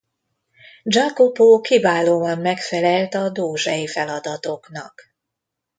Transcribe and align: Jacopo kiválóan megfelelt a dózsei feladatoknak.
Jacopo 0.83 1.59
kiválóan 1.59 2.37
megfelelt 2.41 3.13
a 3.13 3.29
dózsei 3.29 3.87
feladatoknak. 3.87 5.03